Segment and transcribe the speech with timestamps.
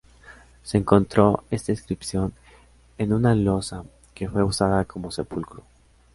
[0.63, 2.33] Se encontró está inscripción
[2.97, 3.83] en una losa
[4.15, 5.61] que fue usada como sepulcro.